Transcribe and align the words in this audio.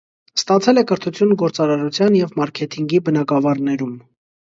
Ստացել 0.37 0.81
է 0.81 0.83
կրթություն 0.91 1.35
գործարարության 1.43 2.19
և 2.23 2.35
մարքեթինգի 2.43 3.05
բնագավառներում։ 3.11 3.97